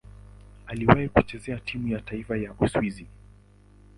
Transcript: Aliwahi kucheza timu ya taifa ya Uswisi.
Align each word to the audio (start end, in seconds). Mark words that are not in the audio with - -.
Aliwahi 0.67 1.09
kucheza 1.09 1.57
timu 1.59 1.87
ya 1.87 2.01
taifa 2.01 2.37
ya 2.37 2.53
Uswisi. 2.59 3.07